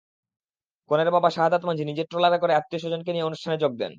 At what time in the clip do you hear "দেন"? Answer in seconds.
3.75-3.89